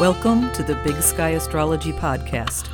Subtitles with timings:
[0.00, 2.68] Welcome to the Big Sky Astrology Podcast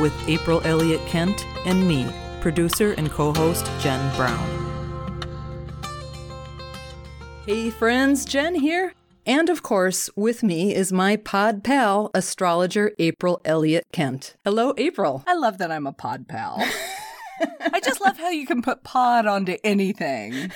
[0.00, 2.06] with April Elliott Kent and me,
[2.40, 4.48] producer and co host Jen Brown.
[7.44, 8.94] Hey, friends, Jen here.
[9.26, 14.36] And of course, with me is my pod pal, astrologer April Elliott Kent.
[14.44, 15.24] Hello, April.
[15.26, 16.62] I love that I'm a pod pal.
[17.72, 20.50] I just love how you can put pod onto anything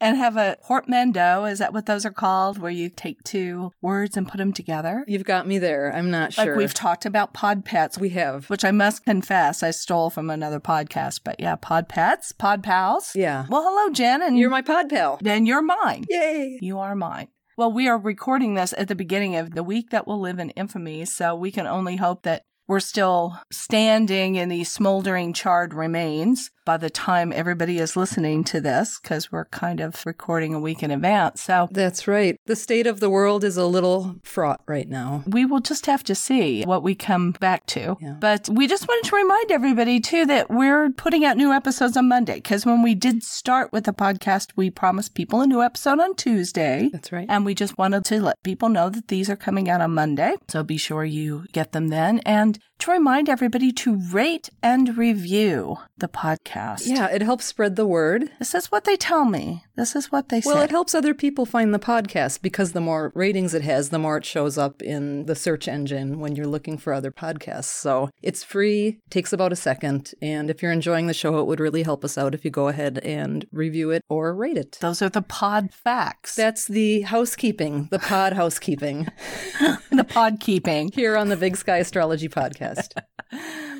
[0.00, 1.44] and have a portmanteau.
[1.44, 2.58] Is that what those are called?
[2.58, 5.04] Where you take two words and put them together?
[5.06, 5.92] You've got me there.
[5.94, 6.46] I'm not sure.
[6.46, 8.50] Like we've talked about pod pets, we have.
[8.50, 11.20] which I must confess I stole from another podcast.
[11.24, 13.12] But yeah, pod pets, pod pals.
[13.14, 13.46] Yeah.
[13.48, 14.22] Well, hello, Jen.
[14.22, 15.18] And You're my pod pal.
[15.20, 16.04] then you're mine.
[16.08, 16.58] Yay.
[16.60, 17.28] You are mine.
[17.56, 20.50] Well, we are recording this at the beginning of the week that will live in
[20.50, 26.50] infamy, so we can only hope that we're still standing in these smoldering charred remains
[26.64, 30.82] by the time everybody is listening to this, because we're kind of recording a week
[30.82, 31.42] in advance.
[31.42, 32.38] So That's right.
[32.46, 35.22] The state of the world is a little fraught right now.
[35.26, 37.96] we will just have to see what we come back to.
[38.00, 38.16] Yeah.
[38.18, 42.08] But we just wanted to remind everybody, too, that we're putting out new episodes on
[42.08, 46.00] Monday, because when we did start with the podcast, we promised people a new episode
[46.00, 46.88] on Tuesday.
[46.92, 47.26] That's right.
[47.28, 50.34] And we just wanted to let people know that these are coming out on Monday.
[50.48, 52.20] So be sure you get them then.
[52.20, 56.82] And to remind everybody to rate and review the podcast.
[56.86, 58.30] Yeah, it helps spread the word.
[58.38, 59.64] This is what they tell me.
[59.76, 60.50] This is what they Well, say.
[60.54, 63.98] Well, it helps other people find the podcast because the more ratings it has, the
[63.98, 67.64] more it shows up in the search engine when you're looking for other podcasts.
[67.66, 70.12] So it's free, takes about a second.
[70.20, 72.68] And if you're enjoying the show, it would really help us out if you go
[72.68, 74.78] ahead and review it or rate it.
[74.80, 76.34] Those are the pod facts.
[76.34, 79.06] That's the housekeeping, the pod housekeeping
[79.90, 80.90] the pod keeping.
[80.92, 82.63] here on the Big Sky Astrology Podcast.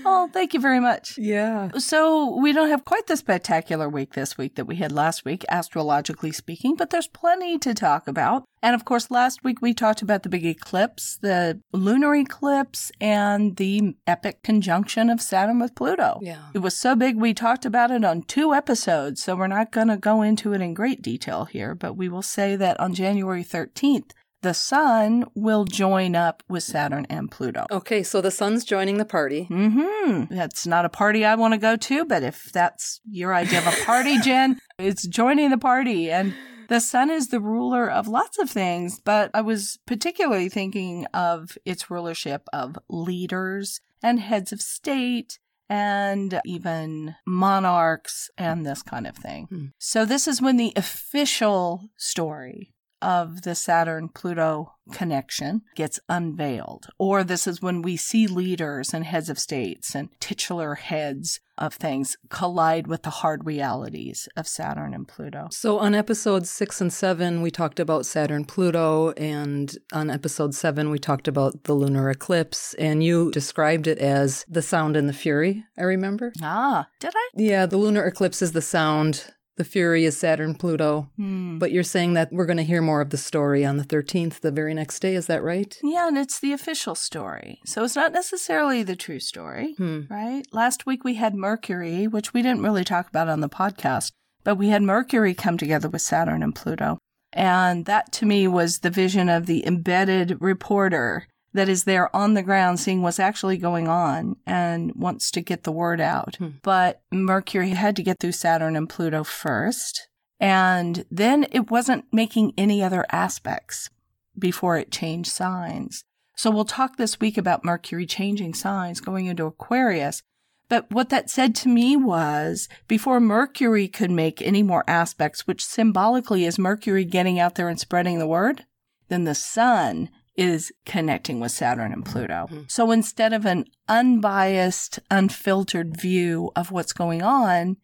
[0.06, 1.16] Oh, thank you very much.
[1.16, 1.70] Yeah.
[1.78, 5.44] So, we don't have quite the spectacular week this week that we had last week,
[5.48, 8.44] astrologically speaking, but there's plenty to talk about.
[8.62, 13.56] And of course, last week we talked about the big eclipse, the lunar eclipse, and
[13.56, 16.18] the epic conjunction of Saturn with Pluto.
[16.22, 16.46] Yeah.
[16.54, 19.88] It was so big we talked about it on two episodes, so we're not going
[19.88, 23.44] to go into it in great detail here, but we will say that on January
[23.44, 24.12] 13th,
[24.44, 27.64] the sun will join up with Saturn and Pluto.
[27.70, 29.44] Okay, so the sun's joining the party.
[29.44, 30.24] Hmm.
[30.28, 33.66] That's not a party I want to go to, but if that's your idea of
[33.66, 36.10] a party, Jen, it's joining the party.
[36.10, 36.34] And
[36.68, 41.56] the sun is the ruler of lots of things, but I was particularly thinking of
[41.64, 45.38] its rulership of leaders and heads of state
[45.70, 49.46] and even monarchs and this kind of thing.
[49.48, 49.64] Hmm.
[49.78, 52.73] So this is when the official story
[53.04, 56.88] of the Saturn Pluto connection gets unveiled.
[56.98, 61.74] Or this is when we see leaders and heads of states and titular heads of
[61.74, 65.48] things collide with the hard realities of Saturn and Pluto.
[65.50, 70.90] So on episodes six and seven, we talked about Saturn Pluto, and on episode seven,
[70.90, 75.12] we talked about the lunar eclipse, and you described it as the sound and the
[75.12, 76.32] fury, I remember.
[76.42, 77.28] Ah, did I?
[77.34, 81.08] Yeah, the lunar eclipse is the sound, the fury is Saturn Pluto.
[81.16, 81.58] Hmm.
[81.58, 84.40] But you're saying that we're going to hear more of the story on the 13th,
[84.40, 85.78] the very next day, is that right?
[85.82, 87.60] Yeah, and it's the official story.
[87.64, 90.02] So it's not necessarily the true story, Hmm.
[90.10, 90.42] right?
[90.52, 94.10] Last week we had Mercury, which we didn't really talk about on the podcast,
[94.42, 96.98] but we had Mercury come together with Saturn and Pluto.
[97.32, 102.34] And that to me was the vision of the embedded reporter that is there on
[102.34, 106.36] the ground seeing what's actually going on and wants to get the word out.
[106.36, 106.48] Hmm.
[106.62, 110.08] But Mercury had to get through Saturn and Pluto first.
[110.40, 113.88] And then it wasn't making any other aspects
[114.36, 116.04] before it changed signs.
[116.36, 120.22] So we'll talk this week about Mercury changing signs going into Aquarius.
[120.68, 125.64] But what that said to me was before Mercury could make any more aspects, which
[125.64, 128.64] symbolically is Mercury getting out there and spreading the word,
[129.08, 132.46] then the sun is connecting with Saturn and Pluto.
[132.48, 132.60] Hmm.
[132.68, 137.76] So instead of an unbiased, unfiltered view of what's going on,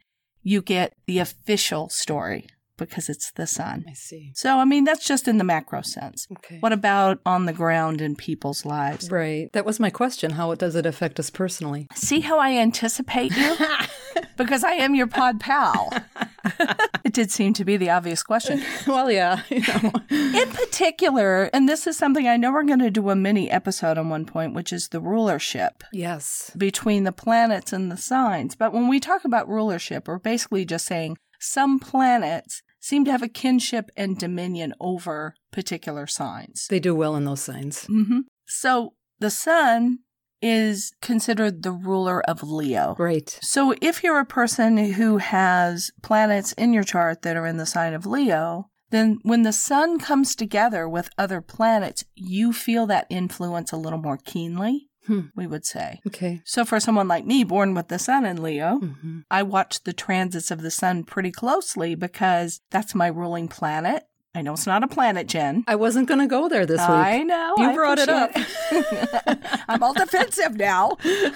[0.42, 2.46] you get the official story
[2.80, 3.84] because it's the sun.
[3.88, 4.32] I see.
[4.34, 6.26] So, I mean, that's just in the macro sense.
[6.32, 6.58] Okay.
[6.60, 9.10] What about on the ground in people's lives?
[9.10, 9.52] Right.
[9.52, 10.32] That was my question.
[10.32, 11.86] How does it affect us personally?
[11.94, 13.56] See how I anticipate you?
[14.36, 15.92] because I am your pod pal.
[17.04, 18.62] it did seem to be the obvious question.
[18.86, 19.42] well, yeah.
[19.50, 19.92] You know.
[20.10, 23.98] In particular, and this is something I know we're going to do a mini episode
[23.98, 26.50] on one point, which is the rulership yes.
[26.56, 28.54] between the planets and the signs.
[28.54, 33.22] But when we talk about rulership, we're basically just saying some planets seem to have
[33.22, 36.66] a kinship and dominion over particular signs.
[36.68, 37.86] They do well in those signs.
[37.86, 39.98] hmm So the sun
[40.42, 42.94] is considered the ruler of Leo.
[42.98, 43.38] Right.
[43.42, 47.66] So if you're a person who has planets in your chart that are in the
[47.66, 53.06] sign of Leo, then when the sun comes together with other planets, you feel that
[53.10, 55.28] influence a little more keenly, Hmm.
[55.34, 56.00] we would say.
[56.06, 56.42] Okay.
[56.44, 59.92] So for someone like me, born with the sun in Leo, hmm I watch the
[59.92, 64.04] transits of the sun pretty closely because that's my ruling planet.
[64.34, 65.64] I know it's not a planet, Jen.
[65.66, 66.88] I wasn't going to go there this week.
[66.88, 67.54] I know.
[67.56, 68.30] You I brought it up.
[68.34, 69.38] it.
[69.68, 70.90] I'm all defensive now.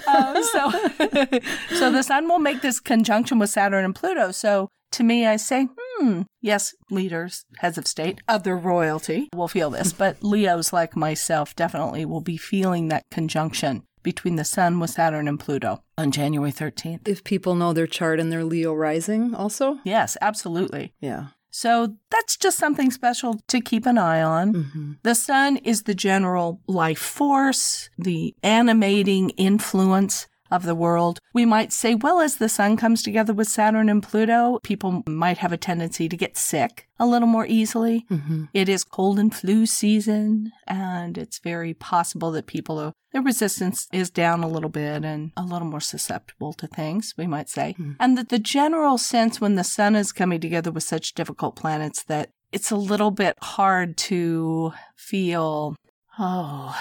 [0.06, 0.70] Um, so,
[1.76, 4.30] so the sun will make this conjunction with Saturn and Pluto.
[4.30, 9.70] So to me, I say, hmm, yes, leaders, heads of state, other royalty will feel
[9.70, 14.90] this, but Leos like myself definitely will be feeling that conjunction between the sun with
[14.90, 17.08] Saturn and Pluto on January 13th.
[17.08, 19.78] If people know their chart and their Leo rising, also.
[19.82, 20.92] Yes, absolutely.
[21.00, 21.28] Yeah.
[21.56, 24.54] So that's just something special to keep an eye on.
[24.54, 31.18] hmm The sun is the general life force, the animating influence of the world.
[31.32, 35.38] We might say, well, as the sun comes together with Saturn and Pluto, people might
[35.38, 38.06] have a tendency to get sick a little more easily.
[38.08, 43.22] hmm It is cold and flu season, and it's very possible that people are, their
[43.22, 47.48] resistance is down a little bit and a little more susceptible to things, we might
[47.48, 47.72] say.
[47.72, 47.92] Hmm.
[47.98, 52.02] And that the general sense when the sun is coming together with such difficult planets
[52.04, 55.74] that it's a little bit hard to feel,
[56.18, 56.76] oh,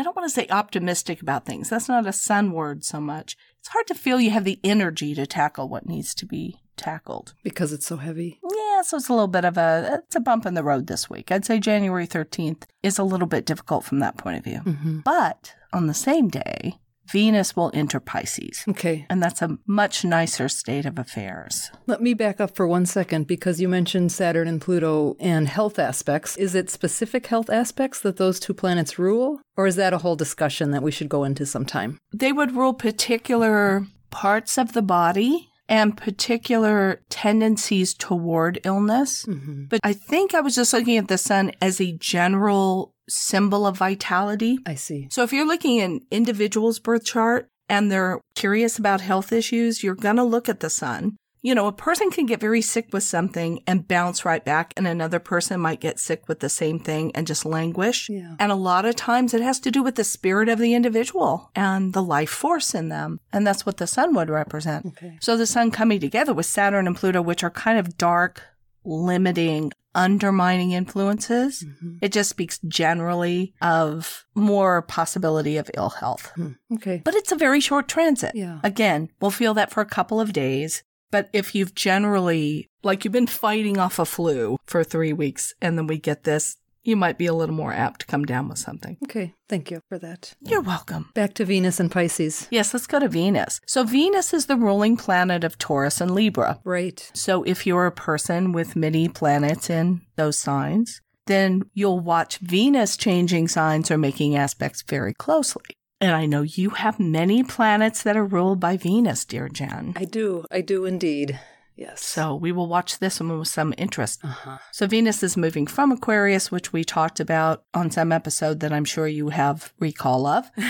[0.00, 1.68] I don't want to say optimistic about things.
[1.68, 3.36] That's not a sun word so much.
[3.58, 7.34] It's hard to feel you have the energy to tackle what needs to be tackled.
[7.44, 8.40] Because it's so heavy.
[8.42, 11.10] Yeah, so it's a little bit of a it's a bump in the road this
[11.10, 11.30] week.
[11.30, 14.60] I'd say January 13th is a little bit difficult from that point of view.
[14.60, 16.78] hmm But on the same day,
[17.12, 18.64] Venus will enter Pisces.
[18.68, 19.06] Okay.
[19.10, 21.70] And that's a much nicer state of affairs.
[21.86, 25.78] Let me back up for one second because you mentioned Saturn and Pluto and health
[25.78, 26.36] aspects.
[26.36, 29.40] Is it specific health aspects that those two planets rule?
[29.56, 31.98] Or is that a whole discussion that we should go into sometime?
[32.12, 39.24] They would rule particular parts of the body and particular tendencies toward illness.
[39.24, 43.66] hmm But I think I was just looking at the sun as a general symbol
[43.66, 44.58] of vitality.
[44.66, 45.08] I see.
[45.10, 49.82] So if you're looking at an individual's birth chart and they're curious about health issues,
[49.82, 51.16] you're going to look at the sun.
[51.42, 54.86] You know, a person can get very sick with something and bounce right back, and
[54.86, 58.10] another person might get sick with the same thing and just languish.
[58.10, 58.34] Yeah.
[58.38, 61.50] And a lot of times it has to do with the spirit of the individual
[61.54, 63.20] and the life force in them.
[63.32, 64.84] And that's what the sun would represent.
[64.84, 65.16] Okay.
[65.22, 68.42] So the sun coming together with Saturn and Pluto, which are kind of dark,
[68.84, 76.32] limiting, undermining influences, hmm it just speaks generally of more possibility of ill health.
[76.74, 77.02] Okay.
[77.04, 78.32] But it's a very short transit.
[78.34, 78.60] Yeah.
[78.62, 80.82] Again, we'll feel that for a couple of days.
[81.10, 85.76] But if you've generally, like you've been fighting off a flu for three weeks and
[85.76, 88.58] then we get this, you might be a little more apt to come down with
[88.58, 88.96] something.
[89.04, 89.34] Okay.
[89.48, 90.34] Thank you for that.
[90.40, 91.10] You're welcome.
[91.14, 92.48] Back to Venus and Pisces.
[92.50, 93.60] Yes, let's go to Venus.
[93.66, 96.60] So Venus is the ruling planet of Taurus and Libra.
[96.64, 97.10] Right.
[97.14, 102.96] So if you're a person with many planets in those signs, then you'll watch Venus
[102.96, 105.64] changing signs or making aspects very closely.
[106.00, 109.92] And I know you have many planets that are ruled by Venus, dear Jen.
[109.96, 110.46] I do.
[110.50, 111.38] I do indeed.
[111.80, 112.04] Yes.
[112.04, 114.20] So we will watch this one with some interest.
[114.22, 114.58] Uh huh.
[114.70, 118.84] So Venus is moving from Aquarius, which we talked about on some episode that I'm
[118.84, 120.50] sure you have recall of.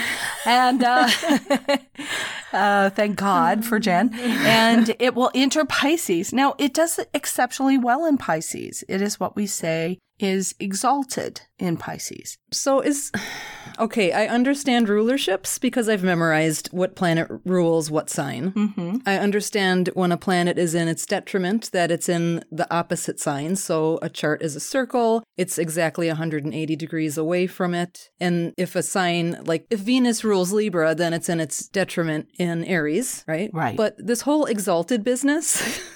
[0.46, 1.08] And uh,
[2.52, 4.10] uh, thank God for Jen.
[4.50, 6.32] And it will enter Pisces.
[6.32, 8.84] Now, it does exceptionally well in Pisces.
[8.88, 12.36] It is what we say is exalted in Pisces.
[12.52, 13.10] So is
[13.78, 14.12] okay.
[14.12, 18.52] I understand rulerships because I've memorized what planet rules what sign.
[18.52, 18.96] Mm-hmm.
[19.06, 23.56] I understand when a planet is in its detriment that it's in the opposite sign.
[23.56, 28.10] So a chart is a circle, it's exactly 180 degrees away from it.
[28.20, 32.64] And if a sign, like if Venus rules Libra, then it's in its detriment in
[32.64, 33.50] Aries, right?
[33.52, 33.76] Right.
[33.76, 35.80] But this whole exalted business.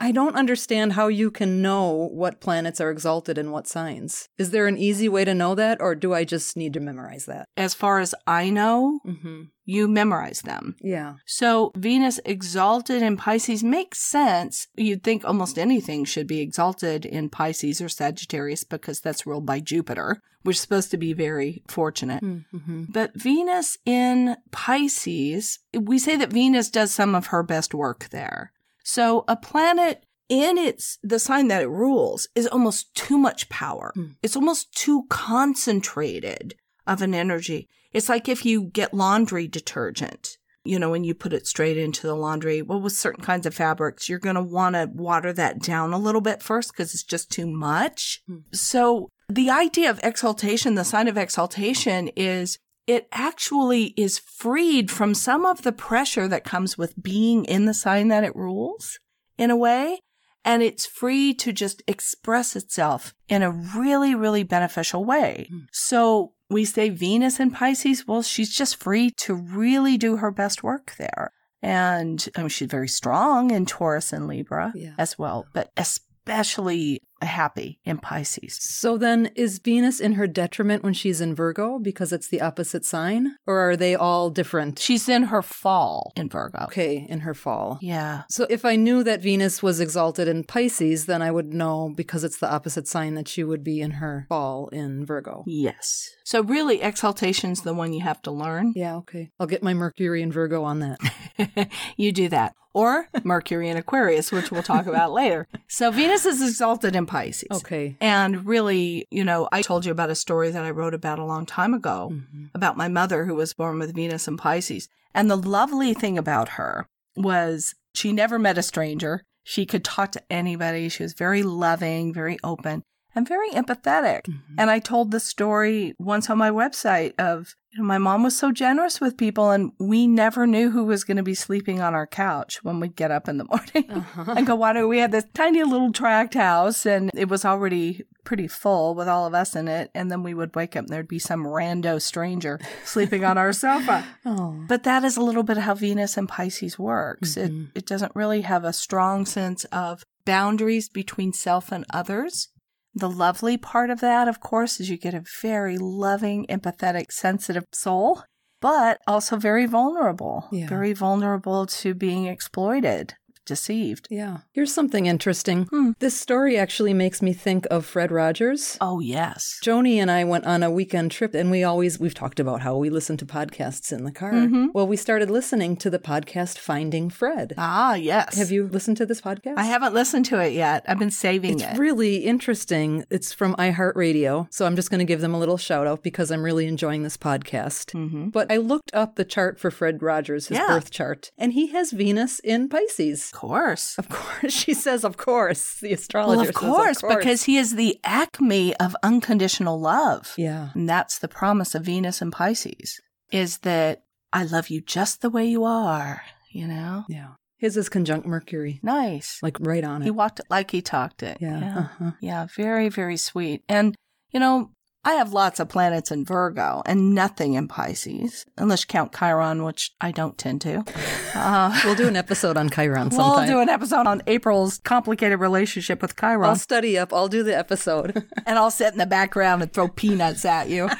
[0.00, 4.28] I don't understand how you can know what planets are exalted in what signs.
[4.38, 7.26] Is there an easy way to know that, or do I just need to memorize
[7.26, 7.48] that?
[7.56, 9.42] As far as I know, Mm-hmm.
[9.66, 10.76] You memorize them.
[10.80, 11.14] Yeah.
[11.26, 14.68] So Venus exalted in Pisces makes sense.
[14.76, 19.60] You'd think almost anything should be exalted in Pisces or Sagittarius because that's ruled by
[19.60, 22.22] Jupiter, which is supposed to be very fortunate.
[22.22, 22.84] Mm-hmm.
[22.88, 28.52] But Venus in Pisces, we say that Venus does some of her best work there.
[28.84, 33.92] So a planet in its the sign that it rules is almost too much power.
[33.94, 34.06] Hmm.
[34.22, 36.54] It's almost too concentrated
[36.86, 37.68] of an energy.
[37.96, 42.06] It's like if you get laundry detergent, you know, when you put it straight into
[42.06, 45.60] the laundry, well, with certain kinds of fabrics, you're going to want to water that
[45.60, 48.20] down a little bit first because it's just too much.
[48.26, 48.40] Hmm.
[48.52, 55.14] So the idea of exaltation, the sign of exaltation is it actually is freed from
[55.14, 58.98] some of the pressure that comes with being in the sign that it rules
[59.38, 60.00] in a way.
[60.46, 65.48] And it's free to just express itself in a really, really beneficial way.
[65.52, 65.66] Mm.
[65.72, 70.62] So we say Venus in Pisces, well, she's just free to really do her best
[70.62, 71.32] work there.
[71.62, 74.92] And I mean, she's very strong in Taurus and Libra Yeah.
[74.96, 78.58] as well, but especially happy in Pisces.
[78.60, 82.84] So then, is Venus in her detriment when she's in Virgo because it's the opposite
[82.84, 83.36] sign?
[83.46, 84.78] Or are they all different?
[84.78, 86.64] She's in her fall in Virgo.
[86.64, 87.78] Okay, in her fall.
[87.80, 88.22] Yeah.
[88.28, 92.24] So if I knew that Venus was exalted in Pisces, then I would know because
[92.24, 95.44] it's the opposite sign that she would be in her fall in Virgo.
[95.46, 96.10] Yes.
[96.24, 98.72] So really, exaltation's the one you have to learn.
[98.74, 99.30] Yeah, okay.
[99.38, 101.70] I'll get my Mercury in Virgo on that.
[101.96, 102.54] you do that.
[102.76, 105.48] Or Mercury in Aquarius, which we'll talk about later.
[105.66, 107.48] So Venus is exalted in Pisces.
[107.50, 107.96] Okay.
[108.00, 111.24] And really, you know, I told you about a story that I wrote about a
[111.24, 112.50] long time ago Mhm.
[112.54, 114.88] about my mother who was born with Venus and Pisces.
[115.14, 116.86] And the lovely thing about her
[117.16, 119.22] was she never met a stranger.
[119.42, 120.88] She could talk to anybody.
[120.88, 122.82] She was very loving, very open,
[123.16, 124.22] and very empathetic.
[124.28, 124.40] Mhm.
[124.58, 128.34] And I told the story once on my website of you know, my mom was
[128.34, 131.94] so generous with people, and we never knew who was going to be sleeping on
[131.94, 134.32] our couch when we'd get up in the morning Uh-huh.
[134.34, 136.86] and go, Why do we had this tiny little tract house?
[136.86, 139.90] And it was already pretty full with all of us in it.
[139.94, 143.52] And then we would wake up and there'd be some rando stranger sleeping on our
[143.52, 144.06] sofa.
[144.24, 144.64] Oh.
[144.66, 147.34] But that is a little bit how Venus and Pisces works.
[147.34, 147.66] Mhm.
[147.74, 152.48] It, it doesn't really have a strong sense of boundaries between self and others.
[152.96, 157.64] The lovely part of that, of course, is you get a very loving, empathetic, sensitive
[157.70, 158.22] soul,
[158.62, 160.48] but also very vulnerable.
[160.50, 160.66] Yeah.
[160.66, 163.12] Very vulnerable to being exploited,
[163.46, 164.08] deceived.
[164.10, 164.38] Yeah.
[164.52, 165.64] Here's something interesting.
[165.66, 165.92] Hmm.
[165.98, 168.76] This story actually makes me think of Fred Rogers.
[168.80, 169.58] Oh, yes.
[169.64, 172.76] Joni and I went on a weekend trip and we always we've talked about how
[172.76, 174.32] we listen to podcasts in the car.
[174.32, 174.68] Mhm.
[174.74, 177.54] Well, we started listening to the podcast Finding Fred.
[177.56, 178.36] Ah, yes.
[178.36, 179.54] Have you listened to this podcast?
[179.56, 180.84] I haven't listened to it yet.
[180.88, 181.70] I've been saving It's it.
[181.70, 183.04] It's really interesting.
[183.10, 184.48] It's from iHeartRadio.
[184.50, 187.02] So I'm just going to give them a little shout out because I'm really enjoying
[187.02, 187.92] this podcast.
[187.92, 190.66] hmm But I looked up the chart for Fred Rogers, his Yeah.
[190.66, 193.30] birth chart, and he has Venus in Pisces.
[193.36, 193.98] Of course.
[193.98, 195.78] Of course, she says, of course.
[195.80, 197.16] The astrologer Well, of says, course, of course.
[197.16, 200.32] because he is the acme of unconditional love.
[200.38, 200.70] Yeah.
[200.74, 203.00] And that's the promise of Venus and Pisces
[203.30, 207.04] is that I love you just the way you are, you know?
[207.08, 207.28] Yeah.
[207.58, 209.38] His is conjunct Mercury, Nice.
[209.42, 210.04] like right on it.
[210.06, 211.38] He walked it like he talked it.
[211.40, 211.60] Yeah.
[211.60, 211.78] Yeah.
[211.78, 212.10] Uh-huh.
[212.20, 213.62] Yeah, very, very sweet.
[213.68, 213.94] And,
[214.30, 214.70] you know,
[215.06, 219.62] I have lots of planets in Virgo and nothing in Pisces, unless you count Chiron,
[219.62, 220.84] which I don't tend to.
[221.32, 223.36] Uh, We'll do an episode on Chiron sometime.
[223.36, 227.14] We'll do an episode on April's complicated relationship with Chiron, I'll study up.
[227.14, 228.24] I'll do the episode.
[228.46, 230.90] and I'll sit in the background and throw peanuts at you.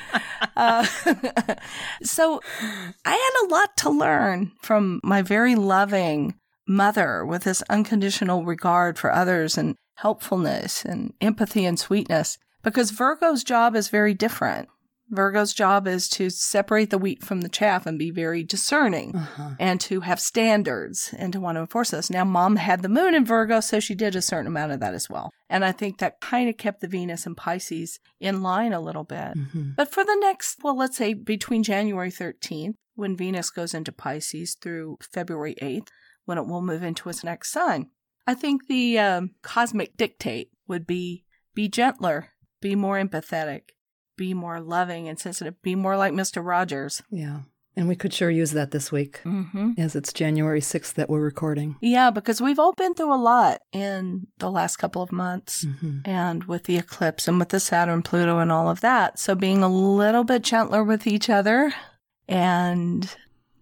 [0.56, 0.86] Uh,
[2.04, 2.40] so
[3.04, 6.36] I had a lot to learn from my very loving
[6.68, 13.44] mother with this unconditional regard for others and helpfulness and empathy and sweetness because Virgo's
[13.44, 14.68] job is very different.
[15.08, 19.50] Virgo's job is to separate the wheat from the chaff and be very discerning uh-huh.
[19.60, 22.10] and to have standards and to want to enforce those.
[22.10, 24.94] Now, mom had the moon in Virgo, so she did a certain amount of that
[24.94, 25.30] as well.
[25.48, 29.04] And I think that kind of kept the Venus and Pisces in line a little
[29.04, 29.34] bit.
[29.36, 29.76] Mhm.
[29.76, 34.56] But for the next, well, let's say between January 13th, when Venus goes into Pisces,
[34.60, 35.88] through February 8th,
[36.24, 37.90] when it will move into its next sign,
[38.26, 41.22] I think the um, cosmic dictate would be
[41.54, 42.28] be gentler,
[42.60, 43.70] be more empathetic,
[44.16, 46.44] be more loving and sensitive, be more like Mr.
[46.44, 47.02] Rogers.
[47.10, 47.40] Yeah.
[47.78, 49.72] And we could sure use that this week, Mm-hmm.
[49.76, 51.76] as it's January 6th that we're recording.
[51.82, 55.98] Yeah, because we've all been through a lot in the last couple of months hmm
[56.06, 59.18] and with the eclipse and with the Saturn, Pluto, and all of that.
[59.18, 61.74] So being a little bit gentler with each other
[62.28, 63.14] and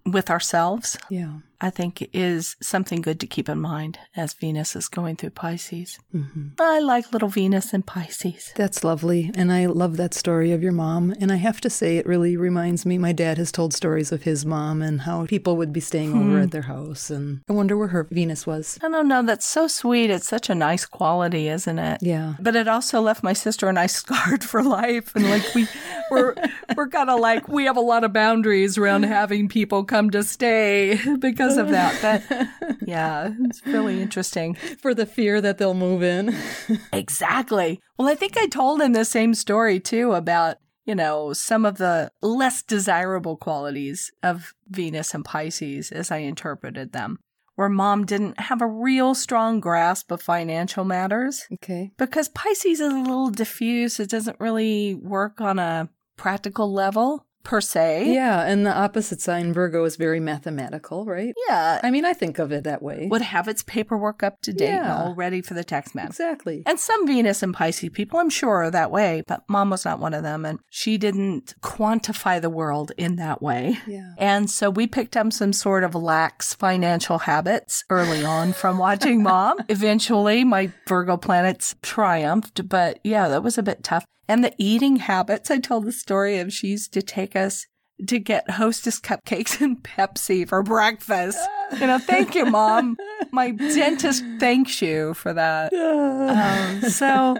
[0.06, 1.38] with ourselves, Yeah.
[1.60, 5.98] I think is something good to keep in mind as Venus is going through Pisces.
[6.12, 8.52] hmm I like little Venus and Pisces.
[8.56, 9.30] That's lovely.
[9.34, 11.14] And I love that story of your mom.
[11.20, 14.22] And I have to say, it really reminds me my dad has told stories of
[14.24, 16.42] his mom and how people would be staying over Hmm.
[16.42, 17.10] at their house.
[17.10, 18.78] And I wonder where her Venus was.
[18.82, 20.10] I don't know, that's so sweet.
[20.10, 21.98] It's such a nice quality, isn't it?
[22.02, 22.34] Yeah.
[22.40, 25.14] But it also left my sister and I scarred for life.
[25.14, 25.66] And like we
[26.10, 26.34] we're
[26.76, 30.22] we're kind of like we have a lot of boundaries around having people come to
[30.22, 31.98] stay because of that.
[32.02, 34.54] But yeah, it's really interesting.
[34.54, 36.34] For the fear that they'll move in.
[36.92, 37.80] Exactly.
[37.98, 41.78] Well, I think I told him the same story too about, you know, some of
[41.78, 47.18] the less desirable qualities of Venus and Pisces as I interpreted them.
[47.56, 51.92] Where mom didn't have a real strong grasp of financial matters okay.
[51.98, 54.00] because Pisces is a little diffuse.
[54.00, 57.26] It doesn't really work on a practical level.
[57.44, 58.12] Per se.
[58.12, 61.32] Yeah, and the opposite sign, Virgo, is very mathematical, right?
[61.48, 61.80] Yeah.
[61.82, 63.06] I mean, I think of it that way.
[63.10, 64.96] Would have its paperwork up to date Yeah.
[64.96, 66.06] all ready for the tax man.
[66.06, 66.62] Exactly.
[66.66, 70.00] And some Venus and Pisces people, I'm sure, are that way, but mom was not
[70.00, 70.44] one of them.
[70.44, 73.78] And she didn't quantify the world in that way.
[73.86, 74.12] Yeah.
[74.18, 79.22] And so we picked up some sort of lax financial habits early on from watching
[79.22, 79.58] mom.
[79.68, 84.04] Eventually, my Virgo planets triumphed, but yeah, that was a bit tough.
[84.28, 87.66] And the eating habits, I told the story of she used to take us
[88.06, 91.38] to get hostess cupcakes and Pepsi for breakfast.
[91.80, 92.96] You know, thank you, mom.
[93.32, 95.72] My dentist thanks you for that.
[96.24, 97.36] Um, so,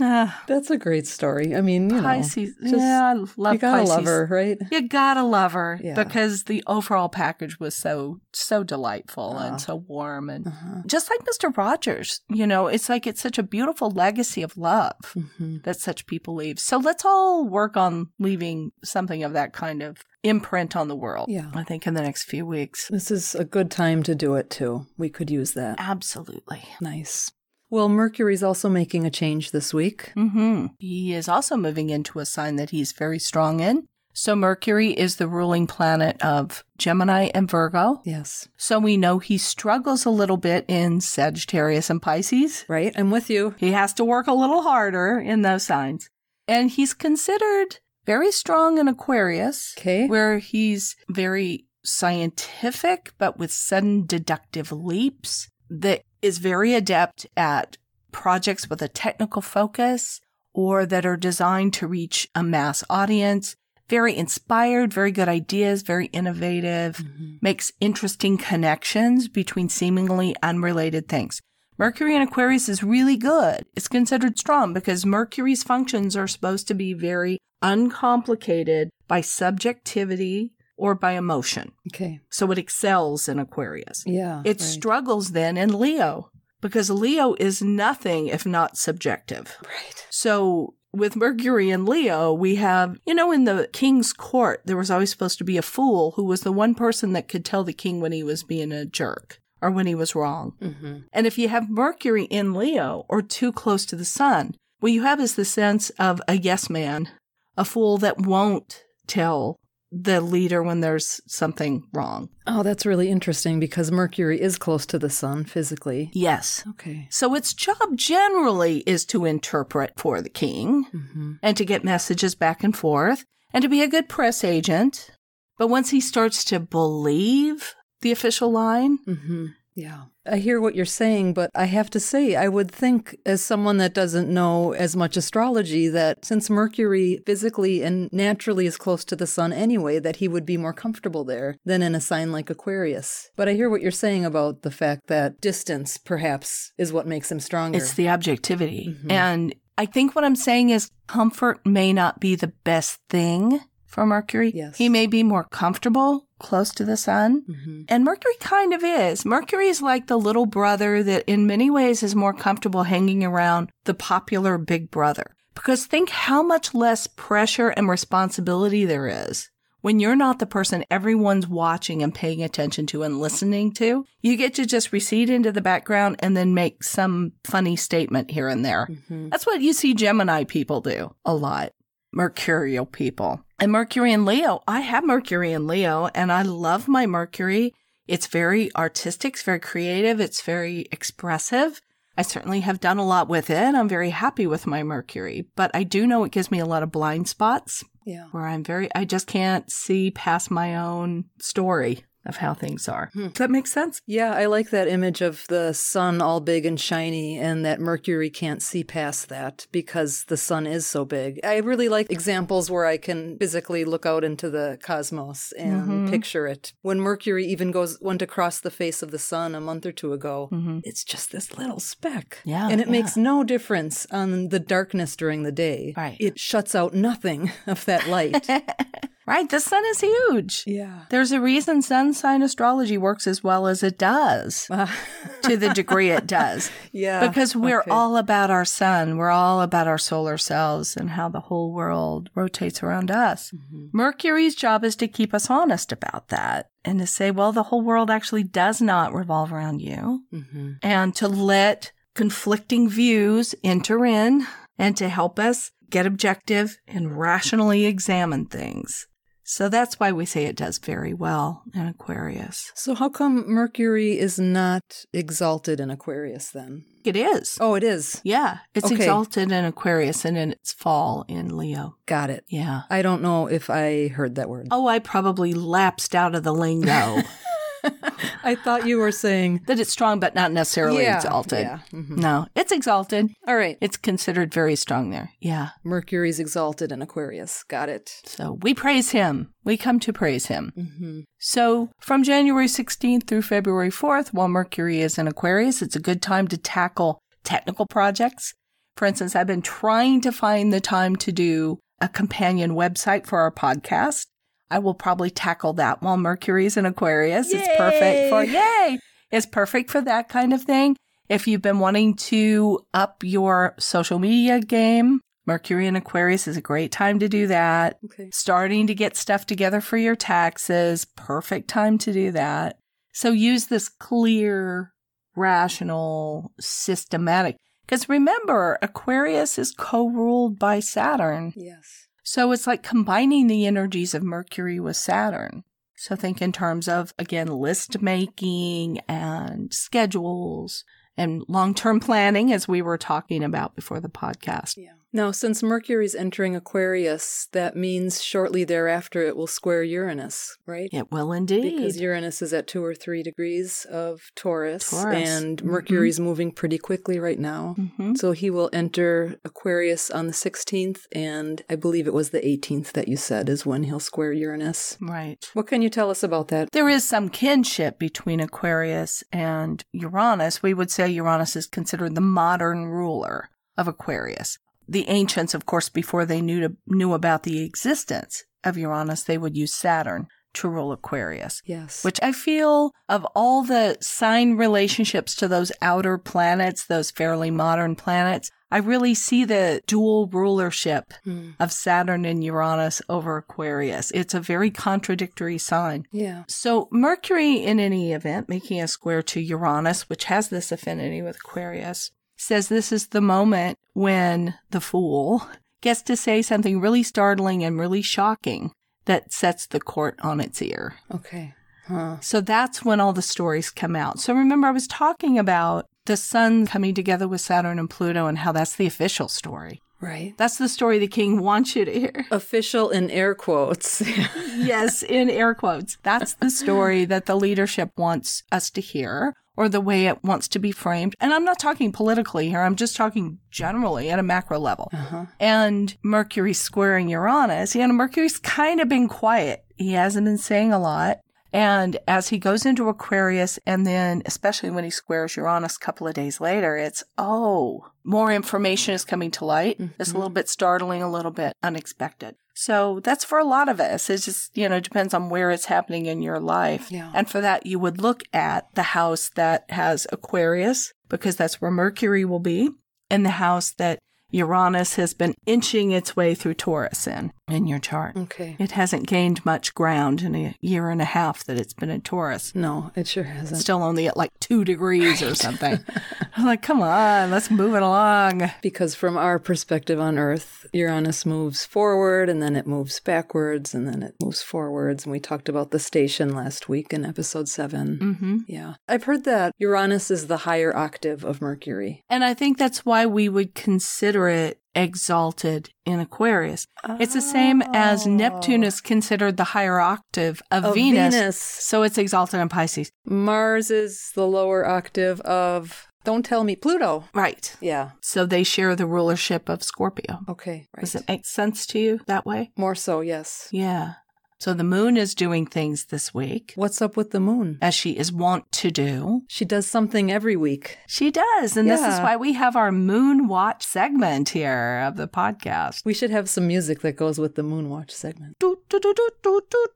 [0.00, 1.54] uh, That's a great story.
[1.56, 2.54] I mean, you know, Pisces.
[2.62, 3.88] just- yeah, I love you gotta Pisces.
[3.88, 4.58] love her, right?
[4.70, 5.94] You gotta love her Yeah.
[6.02, 10.82] because the overall package was so so delightful and so warm and Uh-huh.
[10.86, 11.54] just like Mr.
[11.56, 15.62] Rogers, you know, it's like it's such a beautiful legacy of love Mhm.
[15.64, 16.58] that such people leave.
[16.60, 21.26] So let's all work on leaving something of that kind of imprint on the world.
[21.30, 21.50] Yeah.
[21.54, 22.88] I think in the next few weeks.
[22.88, 24.86] This is a good time to do it too.
[24.96, 25.76] We could use that.
[25.78, 26.62] Absolutely.
[26.80, 27.30] Nice.
[27.70, 30.10] Well, Mercury's also making a change this week.
[30.14, 33.86] hmm He is also moving into a sign that he's very strong in.
[34.14, 38.00] So Mercury is the ruling planet of Gemini and Virgo.
[38.04, 38.48] Yes.
[38.56, 42.64] So we know he struggles a little bit in Sagittarius and Pisces.
[42.68, 42.92] Right?
[42.96, 43.54] I'm with you.
[43.58, 46.10] He has to work a little harder in those signs.
[46.48, 50.08] And he's considered very strong in Aquarius, Okay.
[50.08, 57.76] where he's very scientific, but with sudden deductive leaps, that is very adept at
[58.12, 60.20] projects with a technical focus
[60.52, 63.54] or that are designed to reach a mass audience.
[63.88, 67.36] Very inspired, very good ideas, very innovative, mm-hmm.
[67.40, 71.40] makes interesting connections between seemingly unrelated things.
[71.78, 73.64] Mercury in Aquarius is really good.
[73.76, 80.94] It's considered strong because Mercury's functions are supposed to be very uncomplicated by subjectivity or
[80.94, 81.72] by emotion.
[81.92, 82.20] Okay.
[82.30, 84.04] So it excels in Aquarius.
[84.06, 84.40] Yeah.
[84.44, 84.60] It right.
[84.60, 86.30] struggles then in Leo
[86.60, 89.56] because Leo is nothing if not subjective.
[89.64, 90.06] Right.
[90.10, 94.90] So with Mercury and Leo, we have, you know, in the king's court, there was
[94.90, 97.72] always supposed to be a fool who was the one person that could tell the
[97.72, 100.54] king when he was being a jerk or when he was wrong.
[100.62, 100.98] Mm-hmm.
[101.12, 105.02] And if you have Mercury in Leo or too close to the sun, what you
[105.02, 107.10] have is the sense of a yes man,
[107.56, 109.56] a fool that won't tell
[109.90, 112.28] the leader when there's something wrong.
[112.46, 116.10] Oh, that's really interesting because Mercury is close to the sun physically.
[116.12, 116.62] Yes.
[116.70, 117.08] Okay.
[117.10, 121.32] So its job generally is to interpret for the king Mm-hmm.
[121.42, 123.24] and to get messages back and forth
[123.54, 125.10] and to be a good press agent.
[125.58, 129.46] But once he starts to believe the official line, Mm-hmm.
[129.78, 130.02] Yeah.
[130.26, 133.76] I hear what you're saying, but I have to say, I would think, as someone
[133.78, 139.16] that doesn't know as much astrology, that since Mercury physically and naturally is close to
[139.16, 142.50] the sun anyway, that he would be more comfortable there than in a sign like
[142.50, 143.30] Aquarius.
[143.36, 147.30] But I hear what you're saying about the fact that distance, perhaps, is what makes
[147.30, 147.78] him stronger.
[147.78, 148.96] it's the objectivity.
[149.04, 149.12] Mhm.
[149.12, 154.06] And I think what I'm saying is comfort may not be the best thing for
[154.06, 154.52] Mercury.
[154.54, 154.76] Yes.
[154.76, 157.42] He may be more comfortable close to the sun.
[157.48, 157.84] Mhm.
[157.88, 159.24] And Mercury kind of is.
[159.24, 163.70] Mercury is like the little brother that in many ways is more comfortable hanging around
[163.84, 165.34] the popular big brother.
[165.54, 170.84] Because think how much less pressure and responsibility there is when you're not the person
[170.90, 174.04] everyone's watching and paying attention to and listening to.
[174.20, 178.48] You get to just recede into the background and then make some funny statement here
[178.48, 178.88] and there.
[179.10, 179.30] Mhm.
[179.30, 181.72] That's what you see Gemini people do a lot.
[182.12, 183.40] Mercurial people.
[183.60, 187.74] And Mercury in Leo, I have Mercury in Leo and I love my Mercury.
[188.06, 191.80] It's very artistic, it's very creative, it's very expressive.
[192.16, 193.74] I certainly have done a lot with it.
[193.74, 196.82] I'm very happy with my Mercury, but I do know it gives me a lot
[196.82, 198.26] of blind spots Yeah.
[198.30, 203.10] where I'm very, I just can't see past my own story of how things are.
[203.14, 203.28] Hmm.
[203.28, 204.00] Does that make sense?
[204.06, 208.30] Yeah, I like that image of the sun all big and shiny, and that Mercury
[208.30, 211.40] can't see past that because the sun is so big.
[211.44, 216.10] I really like examples where I can physically look out into the cosmos and Mhm.
[216.10, 216.72] picture it.
[216.82, 220.12] When Mercury even goes went across the face of the sun a month or two
[220.12, 220.80] ago, Mm-hmm.
[220.84, 222.38] it's just this little speck.
[222.44, 222.92] Yeah, And it yeah.
[222.92, 225.94] makes no difference on the darkness during the day.
[225.96, 226.16] Right.
[226.20, 228.46] It shuts out nothing of that light.
[229.28, 229.48] right.
[229.48, 230.64] The sun is huge.
[230.66, 231.00] yeah.
[231.10, 234.66] There's a reason sun sign astrology works as well as it does,
[235.42, 236.70] to the degree it does.
[236.92, 237.26] yeah.
[237.26, 237.90] Because we're okay.
[237.90, 239.16] all about our sun.
[239.16, 243.50] We're all about our solar cells and how the whole world rotates around us.
[243.52, 243.90] Mhm.
[243.92, 247.82] Mercury's job is to keep us honest about that and to say, well, the whole
[247.82, 250.76] world actually does not revolve around you Mhm.
[250.82, 254.46] and to let conflicting views enter in
[254.78, 259.06] and to help us get objective and rationally examine things.
[259.50, 262.70] So that's why we say it does very well in Aquarius.
[262.74, 266.84] So, how come Mercury is not exalted in Aquarius then?
[267.02, 267.56] It is.
[267.58, 268.20] Oh, it is.
[268.24, 268.96] Yeah, it's Okay.
[268.96, 271.96] exalted in Aquarius and in its fall in Leo.
[272.04, 272.44] Got it.
[272.48, 272.82] Yeah.
[272.90, 274.68] I don't know if I heard that word.
[274.70, 277.22] Oh, I probably lapsed out of the lingo.
[278.44, 281.60] I thought you were saying that it's strong, but not necessarily Yeah, exalted.
[281.60, 282.16] yeah, mhm.
[282.18, 283.28] No, it's exalted.
[283.46, 283.76] All right.
[283.80, 285.30] It's considered very strong there.
[285.40, 285.70] Yeah.
[285.84, 287.64] Mercury's exalted in Aquarius.
[287.64, 288.20] Got it.
[288.24, 289.50] So we praise him.
[289.64, 290.72] We come to praise him.
[290.76, 291.20] Mm-hmm.
[291.38, 296.22] So from January 16th through February 4th, while Mercury is in Aquarius, it's a good
[296.22, 298.54] time to tackle technical projects.
[298.96, 303.40] For instance, I've been trying to find the time to do a companion website for
[303.40, 304.26] our podcast.
[304.70, 307.52] I will probably tackle that while Mercury is in Aquarius.
[307.52, 308.52] It's perfect for, Yay!
[308.52, 308.98] yay!
[309.30, 310.96] It's perfect for that kind of thing.
[311.28, 316.62] If you've been wanting to up your social media game, Mercury in Aquarius is a
[316.62, 318.28] great time to do that Okay.
[318.32, 322.78] starting to get stuff together for your taxes, perfect time to do that.
[323.12, 324.92] So use this clear,
[325.34, 327.56] rational, systematic.
[327.86, 331.52] Because remember, Aquarius is co ruled by Saturn.
[331.56, 332.07] Yes.
[332.30, 335.64] So it's like combining the energies of Mercury with Saturn.
[335.96, 340.84] So think in terms of, again, list making and schedules
[341.16, 344.76] and long term planning, as we were talking about before the podcast.
[344.76, 344.92] Yeah.
[345.10, 350.90] Now, since Mercury's entering Aquarius, that means shortly thereafter it will square Uranus, right?
[350.92, 351.76] It will indeed.
[351.76, 355.28] Because Uranus is at two or three degrees of Taurus, Taurus.
[355.28, 355.66] and Mhm.
[355.66, 357.74] Mercury's moving pretty quickly right now.
[357.96, 362.46] hmm So he will enter Aquarius on the 16th, and I believe it was the
[362.46, 364.98] 18th that you said is when he'll square Uranus.
[365.00, 365.42] Right.
[365.54, 366.70] What can you tell us about that?
[366.72, 370.62] There is some kinship between Aquarius and Uranus.
[370.62, 374.58] We would say Uranus is considered the modern ruler of Aquarius.
[374.88, 379.38] The ancients, of course, before they knew to, knew about the existence of Uranus, they
[379.38, 381.60] would use Saturn to rule Aquarius.
[381.66, 382.02] Yes.
[382.02, 387.94] Which I feel of all the sign relationships to those outer planets, those fairly modern
[387.96, 391.50] planets, I really see the dual rulership Hmm.
[391.60, 394.10] of Saturn and Uranus over Aquarius.
[394.10, 396.06] It's a very contradictory sign.
[396.12, 396.44] Yeah.
[396.48, 401.36] So Mercury, in any event, making a square to Uranus, which has this affinity with
[401.36, 405.46] Aquarius, says this is the moment when the fool
[405.80, 408.72] gets to say something really startling and really shocking
[409.04, 410.94] that sets the court on its ear.
[411.12, 411.54] Okay.
[411.86, 412.20] Huh.
[412.20, 414.20] So that's when all the stories come out.
[414.20, 418.38] So remember, I was talking about the sun coming together with Saturn and Pluto and
[418.38, 419.80] how that's the official story.
[420.00, 420.34] Right.
[420.36, 422.26] That's the story the king wants you to hear.
[422.30, 424.00] Official in air quotes.
[424.56, 425.96] yes, in air quotes.
[426.02, 430.46] That's the story that the leadership wants us to hear or the way it wants
[430.46, 431.16] to be framed.
[431.18, 432.60] And I'm not talking politically here.
[432.60, 434.88] I'm just talking generally at a macro level.
[434.92, 435.26] uh-huh.
[435.40, 439.64] And Mercury squaring Uranus, you know, Mercury's kind of been quiet.
[439.76, 441.18] He hasn't been saying a lot.
[441.52, 446.06] And as he goes into Aquarius, and then especially when he squares Uranus a couple
[446.06, 449.80] of days later, it's, oh, more information is coming to light.
[449.98, 450.34] It's a little mm-hmm.
[450.34, 452.36] bit startling, a little bit unexpected.
[452.54, 454.10] So that's for a lot of us.
[454.10, 456.90] It just, you know, depends on where it's happening in your life.
[456.90, 457.12] Yeah.
[457.14, 461.70] And for that, you would look at the house that has Aquarius, because that's where
[461.70, 462.70] Mercury will be,
[463.08, 467.78] and the house that Uranus has been inching its way through Taurus in, in your
[467.78, 468.16] chart.
[468.16, 468.56] Okay.
[468.58, 472.00] It hasn't gained much ground in a year and a half that it's been in
[472.02, 472.54] Taurus.
[472.54, 473.60] No, it sure hasn't.
[473.60, 475.78] Still only at like two degrees or something.
[476.36, 478.50] I'm like, come on, let's move it along.
[478.62, 483.86] Because from our perspective on Earth, Uranus moves forward and then it moves backwards and
[483.86, 485.04] then it moves forwards.
[485.04, 488.74] And we talked about the station last week in episode 7 hmm Yeah.
[488.88, 492.04] I've heard that Uranus is the higher octave of Mercury.
[492.08, 496.66] And I think that's why we would consider it exalted in Aquarius.
[497.00, 498.86] It's the same as Neptune is oh.
[498.86, 501.14] considered the higher octave of, Of Venus.
[501.14, 501.38] Venus.
[501.38, 502.90] So it's exalted in Pisces.
[503.04, 507.04] Mars is the lower octave of, don't tell me, Pluto.
[507.14, 507.56] Right.
[507.60, 507.90] Yeah.
[508.00, 510.20] So they share the rulership of Scorpio.
[510.28, 510.68] Okay.
[510.76, 510.80] Right.
[510.80, 512.50] Does it make sense to you that way?
[512.56, 513.48] More so, yes.
[513.52, 513.94] Yeah.
[514.40, 517.58] So the moon is doing things this week, What's up with the moon?
[517.60, 519.22] as she is wont to do.
[519.26, 520.78] She does something every week.
[520.86, 521.56] She does.
[521.56, 525.84] And this is why we have our moon watch segment here of the podcast.
[525.84, 528.38] We should have some music that goes with the moon watch segment.
[528.38, 529.66] Do, do, do, do, do, do,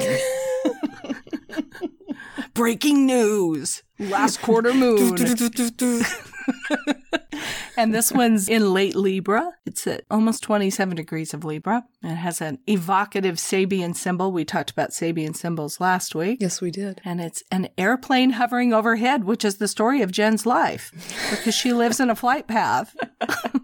[0.00, 1.14] do.
[2.54, 3.83] Breaking news.
[3.98, 5.16] Last quarter moon.
[7.76, 9.52] and this one's in late Libra.
[9.64, 11.84] It's at almost 27 degrees of Libra.
[12.02, 14.32] It has an evocative Sabian symbol.
[14.32, 16.38] We talked about Sabian symbols last week.
[16.40, 17.00] yes, we did.
[17.04, 20.92] And it's an airplane hovering overhead, which is the story of Jen's life
[21.30, 22.94] because she lives in a flight path.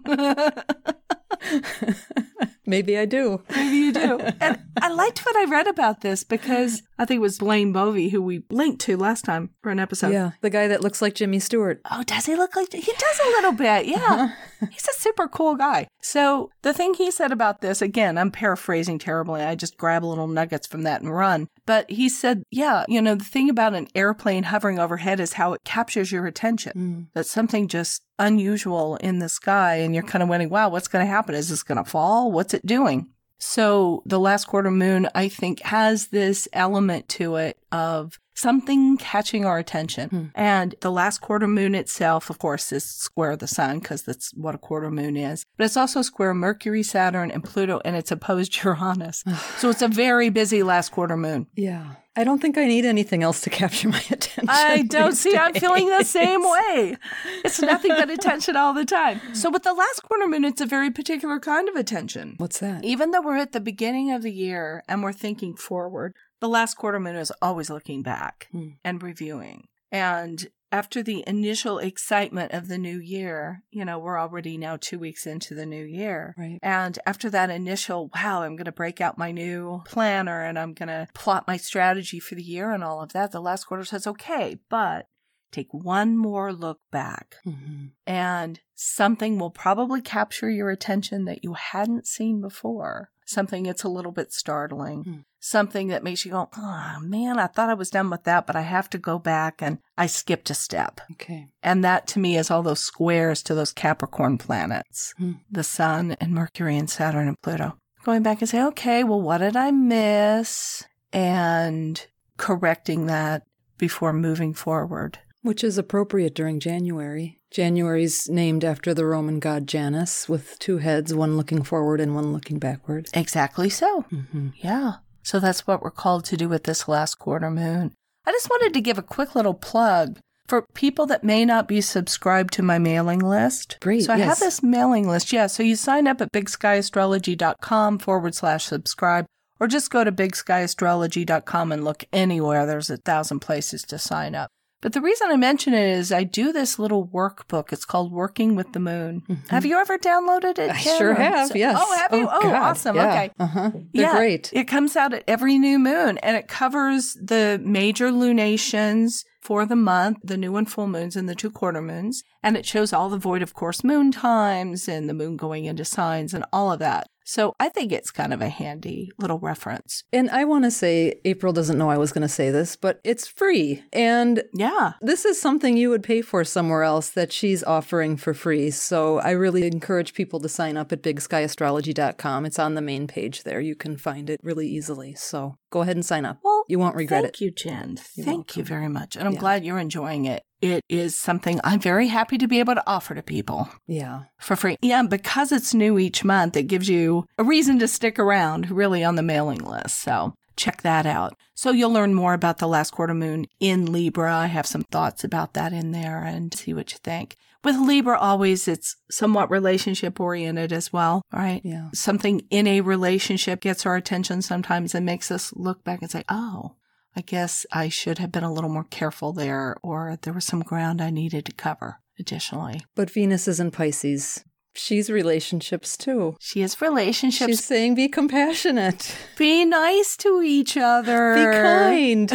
[2.65, 3.41] Maybe I do.
[3.53, 4.19] Maybe you do.
[4.39, 8.11] and I liked what I read about this because I think it was Blain Bovee
[8.11, 10.13] who we linked to last time for an episode.
[10.13, 11.81] yeah, the guy that looks like Jimmy Stewart.
[11.89, 13.87] Oh, does he look like he does a little bit?
[13.87, 13.97] Yeah.
[13.97, 14.67] Uh-huh.
[14.71, 15.87] He's a super cool guy.
[16.03, 19.41] So, the thing he said about this, again, I'm paraphrasing terribly.
[19.41, 21.47] I just grab little nuggets from that and run.
[21.71, 25.53] But he said, yeah, you know, the thing about an airplane hovering overhead is how
[25.53, 26.73] it captures your attention.
[26.75, 27.07] Mm.
[27.13, 29.75] That's something just unusual in the sky.
[29.75, 31.33] And you're kind of wondering, wow, what's going to happen?
[31.33, 32.29] Is this going to fall?
[32.29, 33.07] What's it doing?
[33.37, 39.45] So the last quarter moon, I think, has this element to it of something catching
[39.45, 40.09] our attention.
[40.09, 40.25] Hmm.
[40.35, 44.55] And the last quarter moon itself, of course, is square the sun because that's what
[44.55, 45.45] a quarter moon is.
[45.57, 49.23] But it's also square Mercury, Saturn, and Pluto, and it's opposed Uranus.
[49.57, 51.47] so it's a very busy last quarter moon.
[51.55, 51.95] Yeah.
[52.13, 54.49] I don't think I need anything else to capture my attention.
[54.49, 55.37] I don't see.
[55.37, 56.97] I'm feeling the same way.
[57.45, 59.21] It's nothing but attention all the time.
[59.33, 62.35] So with the last quarter moon, it's a very particular kind of attention.
[62.37, 62.83] What's that?
[62.83, 66.75] Even though we're at the beginning of the year and we're thinking forward, the last
[66.75, 68.69] quarter moon is always looking back Hmm.
[68.83, 69.67] and reviewing.
[69.91, 74.97] And after the initial excitement of the new year, you know, we're already now two
[74.97, 76.33] weeks into the new year.
[76.37, 76.59] Right.
[76.63, 80.73] And after that initial, wow, I'm going to break out my new planner and I'm
[80.73, 83.83] going to plot my strategy for the year and all of that, the last quarter
[83.83, 85.07] says, okay, but
[85.51, 87.91] take one more look back Mhm.
[88.07, 93.09] and something will probably capture your attention that you hadn't seen before.
[93.25, 95.03] Something that's a little bit startling.
[95.03, 95.19] Hmm.
[95.43, 98.55] Something that makes you go, oh man, I thought I was done with that, but
[98.55, 101.01] I have to go back and I skipped a step.
[101.13, 101.47] Okay.
[101.63, 105.33] And that to me is all those squares to those Capricorn planets Hmm.
[105.49, 107.75] the Sun and Mercury and Saturn and Pluto.
[108.03, 110.83] Going back and say, okay, well, what did I miss?
[111.11, 112.05] And
[112.37, 113.43] correcting that
[113.79, 115.19] before moving forward.
[115.41, 117.39] Which is appropriate during January.
[117.49, 122.31] January's named after the Roman god Janus, with two heads, one looking forward and one
[122.31, 123.09] looking backward.
[123.15, 124.01] Exactly so.
[124.01, 124.97] hmm Yeah.
[125.23, 127.93] So that's what we're called to do with this last quarter moon.
[128.25, 131.81] I just wanted to give a quick little plug for people that may not be
[131.81, 133.77] subscribed to my mailing list.
[133.81, 135.31] Great, So I have this mailing list.
[135.31, 135.47] Yeah.
[135.47, 139.25] So you sign up at bigskyastrology.com forward slash subscribe,
[139.59, 142.65] or just go to bigskyastrology.com and look anywhere.
[142.65, 144.49] There's a thousand places to sign up.
[144.81, 147.71] But the reason I mention it is I do this little workbook.
[147.71, 149.23] It's called Working with the Moon.
[149.49, 150.71] Have you ever downloaded it?
[150.71, 151.77] I Jen, sure have, yes.
[151.79, 152.27] Oh, have you?
[152.31, 152.95] Oh, God, awesome.
[152.95, 153.09] yeah.
[153.09, 153.31] Okay.
[153.39, 153.71] Uh-huh.
[153.73, 154.49] They're Yeah, great.
[154.53, 159.75] It comes out at every new moon and it covers the major lunations for the
[159.75, 162.23] month, the new and full moons and the two quarter moons.
[162.41, 165.85] And it shows all the void of course moon times and the moon going into
[165.85, 167.07] signs and all of that.
[167.31, 170.03] So I think it's kind of a handy little reference.
[170.11, 172.99] And I want to say, April doesn't know I was going to say this, but
[173.05, 173.83] it's free.
[173.93, 174.93] And Yeah.
[174.99, 178.69] this is something you would pay for somewhere else that she's offering for free.
[178.69, 182.45] So I really encourage people to sign up at bigskyastrology.com.
[182.45, 183.61] It's on the main page there.
[183.61, 185.15] You can find it really easily.
[185.15, 186.37] So go ahead and sign up.
[186.43, 187.41] Well, You won't regret Thank it.
[187.41, 187.97] you, Jen.
[188.15, 189.15] You're Thank you very much.
[189.15, 189.39] And I'm Yeah.
[189.39, 190.43] glad you're enjoying it.
[190.61, 193.69] It is something I'm very happy to be able to offer to people.
[193.87, 194.23] Yeah.
[194.37, 194.77] for free.
[194.81, 199.03] Yeah, because it's new each month, it gives you a reason to stick around really
[199.03, 199.99] on the mailing list.
[200.01, 201.35] So check that out.
[201.55, 204.35] So you'll learn more about the last quarter moon in Libra.
[204.35, 207.37] I have some thoughts about that in there and see what you think.
[207.63, 211.61] With Libra, always it's somewhat relationship oriented as well, right?
[211.63, 211.89] Yeah.
[211.93, 216.23] Something in a relationship gets our attention sometimes and makes us look back and say,
[216.27, 216.75] oh,
[217.15, 220.61] I guess I should have been a little more careful there, or there was some
[220.61, 222.81] ground I needed to cover additionally.
[222.95, 224.43] But Venus is in Pisces.
[224.73, 226.37] She's relationships too.
[226.39, 227.49] She has relationships.
[227.49, 231.35] She's saying be compassionate, be nice to each other.
[231.35, 232.31] be kind.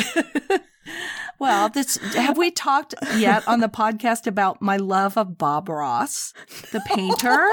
[1.38, 6.32] Well, this have we talked yet on the podcast about my love of Bob Ross,
[6.72, 7.50] the painter?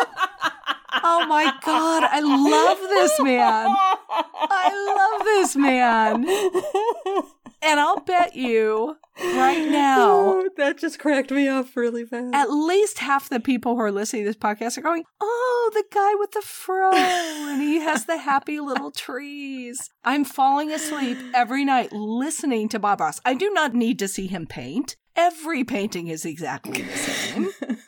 [1.04, 3.68] oh my god, I love this man.
[3.70, 7.34] I love this man.
[7.66, 12.34] And I'll bet you right now Oh, that just cracked me up really fast.
[12.36, 15.84] at least half the people who are listening to this podcast are going, Oh, the
[15.94, 19.90] guy with the fro, and he has the happy little trees.
[20.04, 23.22] I'm falling asleep every night listening to Bob Ross.
[23.24, 24.96] I do not need to see him paint.
[25.16, 27.50] Every painting is exactly the same.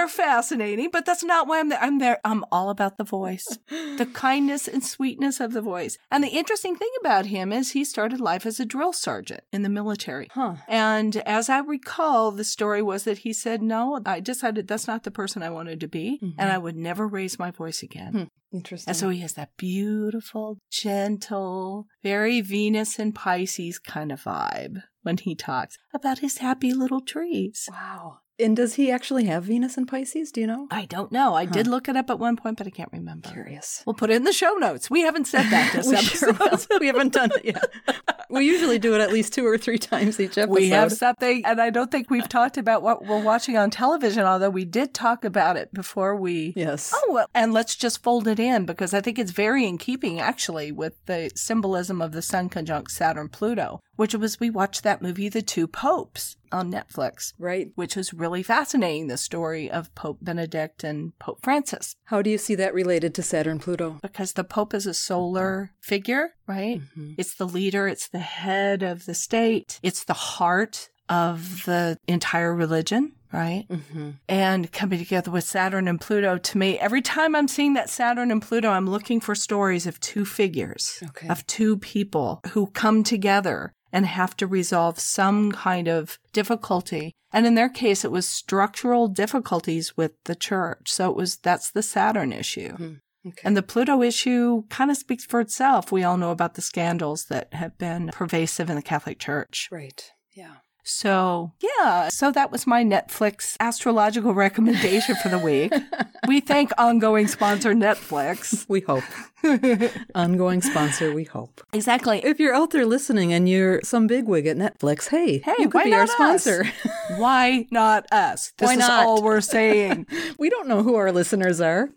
[0.00, 1.78] They're fascinating, but that's not why I'm there.
[1.82, 2.18] I'm there.
[2.24, 5.98] I'm all about the voice, the kindness and sweetness of the voice.
[6.10, 9.60] And the interesting thing about him is he started life as a drill sergeant in
[9.62, 10.28] the military.
[10.32, 10.54] huh.
[10.68, 15.02] And as I recall, the story was that he said, No, I decided that's not
[15.04, 16.34] the person I wanted to be, Mhm.
[16.38, 18.12] and I would never raise my voice again.
[18.12, 18.24] Hmm.
[18.56, 18.90] Interesting.
[18.90, 25.18] And so he has that beautiful, gentle, very Venus and Pisces kind of vibe when
[25.18, 27.68] he talks about his happy little trees.
[27.70, 28.18] wow.
[28.40, 30.32] And does he actually have Venus in Pisces?
[30.32, 30.66] Do you know?
[30.70, 31.34] I don't know.
[31.34, 33.28] I did look it up at one point, but I can't remember.
[33.30, 33.82] Curious.
[33.86, 34.90] We'll put it in the show notes.
[34.90, 36.16] We haven't said that this We episode.
[36.18, 36.32] sure
[36.70, 36.78] will.
[36.80, 37.70] we haven't done it yet.
[38.32, 40.54] We usually do it at least two or three times each episode.
[40.54, 44.22] We have something, and I don't think we've talked about what we're watching on television,
[44.22, 46.52] although we did talk about it before we.
[46.54, 46.92] Yes.
[46.94, 50.20] Oh, well, and let's just fold it in because I think it's very in keeping
[50.20, 55.02] actually with the symbolism of the Sun conjunct Saturn Pluto, which was we watched that
[55.02, 57.68] movie, The Two Popes, on Netflix, Right.
[57.74, 59.08] which was really fascinating.
[59.08, 61.96] The story of Pope Benedict and Pope Francis.
[62.04, 63.98] How do you see that related to Saturn Pluto?
[64.02, 66.80] because the Pope is a solar figure, right?
[67.18, 72.54] It's the leader, it's the head of the state, it's the heart of the entire
[72.54, 73.66] religion, right?
[73.68, 74.10] Mm-hmm.
[74.28, 78.30] And coming together with Saturn and Pluto, to me, every time I'm seeing that Saturn
[78.30, 81.28] and Pluto, I'm looking for stories of two figures, Okay.
[81.28, 87.14] of two people who come together and have to resolve some kind of difficulty.
[87.32, 90.90] And in their case, it was structural difficulties with the church.
[90.90, 92.76] So it was, that's the Saturn issue.
[92.76, 92.94] Hmm.
[93.26, 93.42] Okay.
[93.44, 95.92] And the Pluto issue kind of speaks for itself.
[95.92, 99.68] We all know about the scandals that have been pervasive in the Catholic Church.
[99.70, 100.10] right.
[100.32, 100.56] Yeah.
[100.82, 105.72] So, yeah, so that was my Netflix astrological recommendation for the week.
[106.26, 108.66] we thank ongoing sponsor Netflix.
[108.68, 109.04] We hope.
[110.14, 111.60] Ongoing sponsor, we hope.
[111.72, 112.20] Exactly.
[112.24, 115.84] If you're out there listening and you're some bigwig at Netflix, hey, Hey, you could
[115.84, 116.64] be our sponsor.
[117.16, 118.52] Why not us?
[118.58, 119.06] This Why is not?
[119.06, 120.06] all we're saying.
[120.38, 121.90] we don't know who our listeners are.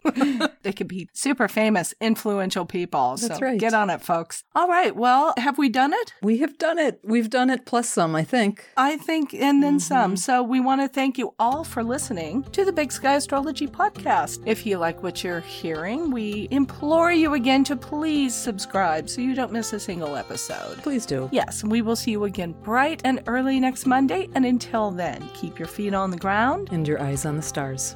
[0.64, 3.18] they could be super famous, influential people.
[3.18, 3.60] That's so right.
[3.60, 4.44] get on it, folks.
[4.56, 4.96] All right.
[4.96, 6.14] Well, have we done it?
[6.22, 7.00] We have done it.
[7.04, 8.68] We've done it plus some, I think.
[8.78, 9.80] I think, and then mm-hmm.
[9.80, 10.18] some.
[10.18, 14.42] So we want to thank you all for listening to the Big Sky Astrology podcast.
[14.46, 19.34] If you like what you're hearing, we implore you again to please subscribe so you
[19.34, 20.78] don't miss a single episode.
[20.84, 21.30] Please do.
[21.32, 24.30] Yes, we will see you again bright and early next Monday.
[24.36, 26.70] And until then, keep your feet on the ground.
[26.72, 27.96] And your eyes on the stars.